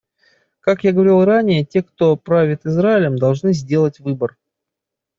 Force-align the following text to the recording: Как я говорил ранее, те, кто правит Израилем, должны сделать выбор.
Как 0.61 0.83
я 0.83 0.93
говорил 0.93 1.23
ранее, 1.23 1.63
те, 1.63 1.83
кто 1.83 2.17
правит 2.17 2.65
Израилем, 2.65 3.19
должны 3.19 3.53
сделать 3.53 3.99
выбор. 3.99 4.35